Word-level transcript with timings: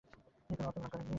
তিনি 0.39 0.55
কোন 0.57 0.65
অর্থ 0.65 0.77
গ্রহণ 0.77 0.89
করেননি। 0.89 1.09